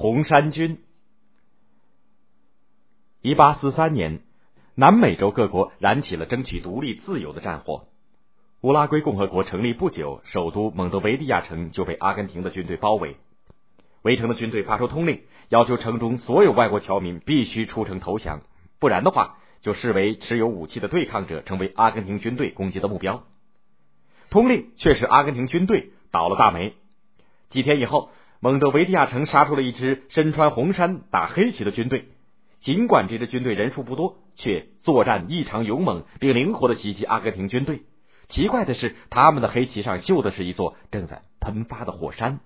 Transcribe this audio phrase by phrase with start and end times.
[0.00, 0.78] 红衫军。
[3.20, 4.20] 一八四三年，
[4.76, 7.88] 南美洲各国燃起了争取独立自由的战火。
[8.60, 13.16] 乌拉圭共和国成立不久，首都蒙德维利亚城就被阿根廷的军队包围。
[14.02, 18.42] 围城的军队发出通令，要求城中所有外国侨民必须出城投降，
[18.78, 23.24] 不然的话，就视为持有武器的对抗者成为阿根廷军队攻击的目标。
[24.30, 26.74] 通令却使阿根廷军队倒了大霉。
[27.50, 32.06] 几天以后，蒙德维利亚城杀出了一支身穿红衫、打黑旗的军队。
[32.60, 37.82] 尽管这支军队人数不多，却作战异常勇猛，并灵活的袭击阿根廷军队。
[38.28, 42.40] 奇怪的是，他们的黑旗上绣的是一座正在喷发的火山。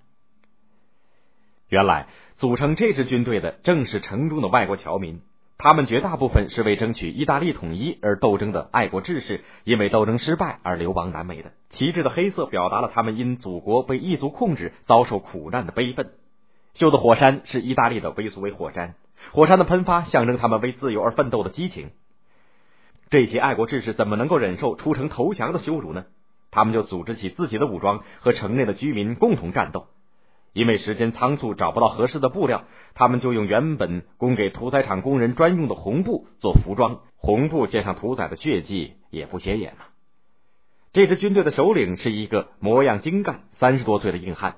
[1.69, 5.23] 原来，组成这支军队的正是城中的外国侨民，
[5.65, 11.53] 他们绝大部分是为争取意大利统一而斗争的爱国志士，因为斗争失败而流亡南美的。
[11.71, 16.11] 旗帜的黑色表达了他们因祖国被异族控制、遭受苦难的悲愤。
[16.75, 18.97] 绣的火山是意大利的威苏威火山，
[19.31, 21.91] 火山的喷发象征他们为自由而奋斗的激情。
[23.09, 26.07] 这些爱国志士怎么能够忍受出城投降的羞辱呢？
[26.51, 29.87] 他们就组织起自己的武装，和城内的居民共同战斗。
[30.53, 32.65] 因为时间仓促，找不到合适的布料，
[32.95, 37.01] 他们就用原本供给屠宰场工人专用的红布做服装。
[37.17, 39.87] 红布溅上屠宰的血迹，也不显眼了。
[40.93, 44.57] 这支军队的首领是一个模样精干、三十多岁的硬汉。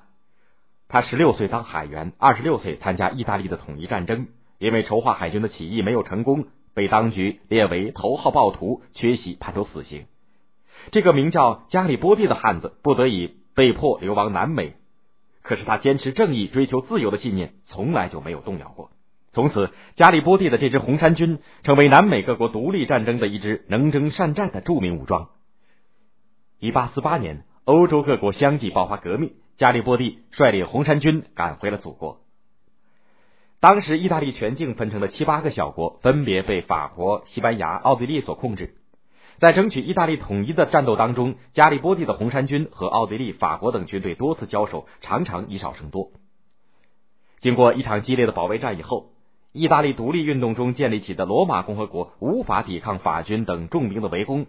[0.87, 4.27] 他十六岁当海员，二十六岁参加意大利的统一战争，
[4.59, 6.47] 因为筹划海军的起义没有成功。
[6.73, 10.07] 被当局列为头号暴徒，缺席判处死刑。
[10.91, 14.75] 这个名叫加里波第的汉子不得已被迫流亡南美，
[15.45, 18.89] 可是他坚持正义、追求自由的信念从来就没有动摇过。
[19.31, 25.29] 从此，加里波蒂的这支红衫军成为南美各国独立战争的一支能征善战的著名武装。
[26.59, 32.21] 一八四八年，欧洲各国相继爆发革命，加里波蒂率领红衫军赶回了祖国。
[33.59, 38.75] 当时，意大利全境分成了七八个小国，分别被法国、西班牙、奥地利所控制。
[39.39, 46.11] 在争取意大利统一的战斗当中，加利波第的红衫军和奥地利、法国等军队多次交手，常常以少胜多。
[47.41, 49.11] 经过一场激烈的保卫战以后，
[49.51, 54.47] 意大利独立运动中建立起的罗马共和国无法抵抗法军等重兵的围攻。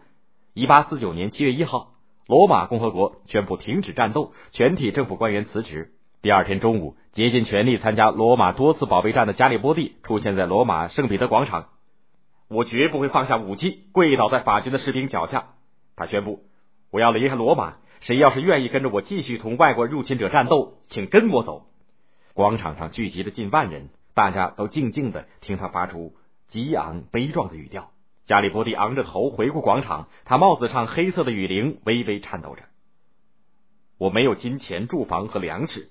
[0.55, 1.91] 一八四九年七月一号，
[2.27, 5.93] 罗马共和国宣布停止战斗，全体政府官员辞职。
[6.22, 11.66] 第二天中午，竭尽全力参加罗马多次保卫战的加里波第出现在罗马圣彼得广场。
[12.49, 15.55] 我绝不会放下武器，跪倒在法军的士兵脚下。
[15.97, 16.45] 他宣布
[16.93, 21.67] ：“我要离开罗马，谁要是愿意跟着我继续同外国入侵者战斗，请跟我走。”
[22.34, 26.15] 广场上聚集着近万人，大家都静静的听他发出
[26.49, 27.91] 激昂悲壮的语调。
[28.27, 32.63] 加里波第昂着头回顾广场，他帽子上黑色的雨翎微微颤抖着。
[33.99, 35.91] 我没有金钱、住房和粮食。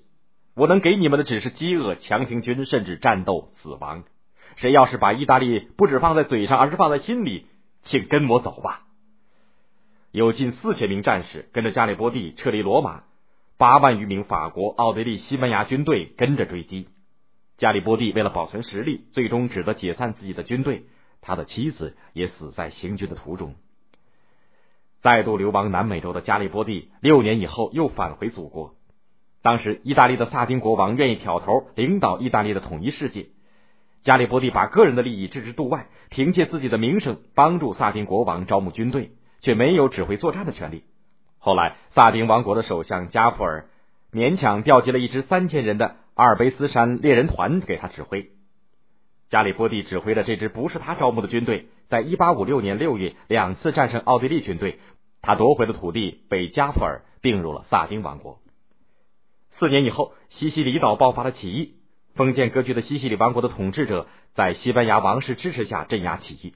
[0.54, 4.04] 我能给你们的只是饥饿、强行军，甚至战斗、死亡。
[4.56, 7.46] 谁要是把意大利不只放在嘴上，而是放在心里，
[7.84, 8.82] 请跟我走吧。
[10.12, 13.02] 有近四千名战士跟着加里波第撤离罗马，
[13.58, 16.88] 八万余名法国、奥地利、西班牙军队跟着追击。
[17.58, 20.84] 加里波第为了保存实力，最终只得解散自己的军队。
[21.20, 23.56] 他的妻子也死在行军的途中。
[25.02, 28.74] 再度流亡南美洲的加里波第，六年以后又返回祖国。
[29.42, 33.26] 当时，意大利的萨丁国王愿意挑头领导意大利的统一世界。
[34.06, 40.84] 加里波第把个人的利益置之度外，凭借自己的名声帮助萨丁国王招募军队，却没有指挥作战的权利。
[41.38, 43.68] 后来，萨丁王国的首相加夫尔
[44.12, 48.30] 勉强调集了一支三千人的阿尔卑斯山猎人团给他指挥。
[49.28, 54.78] 加里波第指挥的这支不是他招募的军队，在一八五六年六月两次战胜奥地利军队，
[55.20, 58.38] 他夺回的土地被加夫尔并入了萨丁王国。
[59.58, 61.72] 四年以后，西西里岛爆发了起义。
[62.16, 66.54] 封建割据的西西里王国的统治者在西班牙王室支持下镇压起义。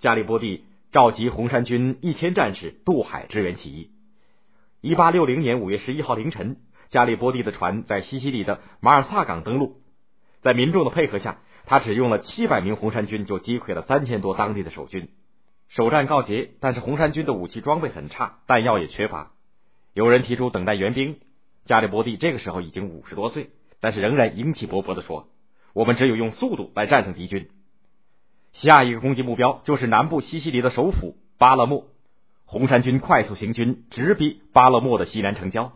[0.00, 3.90] 加里波第召集红衫军一千战士渡海支援起义。
[4.80, 6.56] 一八六零年五月十一号凌晨，
[6.90, 9.76] 加里波第的船在西西里的马尔萨港登陆。
[10.42, 15.10] 在民众的配合下，他只用了七百名红衫军就击溃了三千多当地的守军。
[15.68, 19.30] 首战告捷，但是红衫军的武器装备很差，弹药也缺乏。
[19.94, 21.20] 有人提出等待援兵。
[21.64, 23.50] 加里波第这个时候已经五十多岁，
[23.82, 25.26] 但是仍然英气勃勃的说
[25.74, 27.50] ：“我们只有用速度来战胜敌军。
[28.52, 31.88] 下一个攻击目标就是南部西西里的首府巴勒莫。
[32.44, 35.72] 红衫军快速行军，直逼巴勒莫的西南城郊。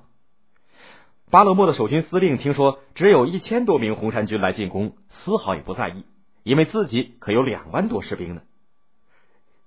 [1.33, 6.05] 巴勒莫的守军司令听说只有一千多名红衫军来进攻，丝毫也不在意，
[6.45, 8.43] 因为自己可有两万多士兵呢。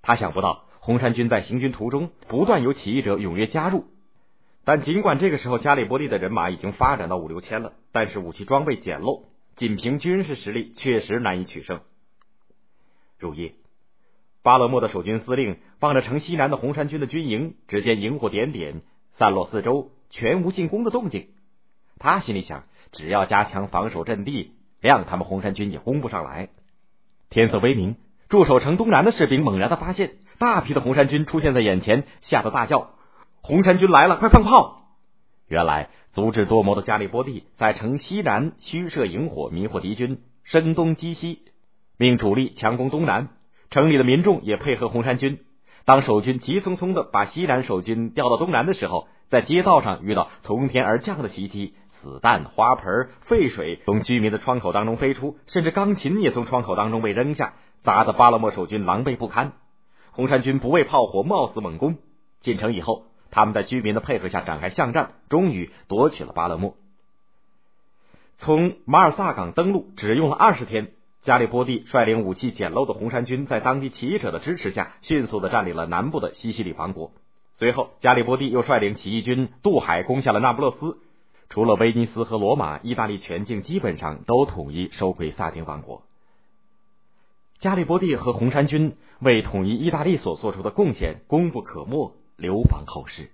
[0.01, 3.83] 他想不到红衫军在行军途中不断有起义者踊跃加入。”
[4.65, 9.23] 但尽管这个时候加里波利的人马已经发展到五六千了，但是武器装备简陋，
[9.55, 11.81] 仅凭军事实力确实难以取胜。
[13.17, 13.53] 入夜，
[14.43, 18.81] 巴勒莫的守军司令望着城西南的红山军的军营，只见萤火点点，
[19.17, 21.27] 散落四周，全无进攻的动静。
[21.97, 26.49] 他心里想，只要加强防守阵地，谅他们红山军也攻不上来。
[27.29, 27.97] 天色微明，
[28.29, 32.91] 驻守城东南的士兵猛然的发现，大批的红山军出现在眼前，吓得大叫
[33.41, 34.77] ：“红山军来了，快放炮！”
[35.47, 41.39] 原来，足智多谋的加利波第在城西南虚设营火，迷惑敌军，声东击西。
[41.97, 43.29] 命主力强攻东南，
[43.71, 45.39] 城里的民众也配合红山军。
[45.85, 59.53] 当守军急匆匆的把西南守军调到东南的时候，在街道上遇到从天而降的袭击，子弹、花盆、废水从居民的窗口当中飞出，甚至钢琴也从窗口当中被扔下，砸得巴勒莫守军狼狈不堪。
[60.11, 61.97] 红山军不畏炮火，冒死猛攻。
[62.41, 66.75] 进城以后，他们在居民的配合下展开巷战，终于夺取了巴勒莫。
[68.37, 70.91] 从马尔萨港登陆只用了二十天。
[71.21, 77.11] 加里波第率领武器简陋的红山军，在当地起义者的支持下，迅速的占领了南部的西西里王国。
[77.57, 80.97] 随后，加里波第又率领起义军渡海，攻下了那不勒斯。
[81.49, 86.03] 除了威尼斯和罗马，意大利全境基本上都统一收归萨丁王国。
[87.59, 93.29] 加里波第和红山军为统一意大利所做出的贡献，功不可没，流芳后世。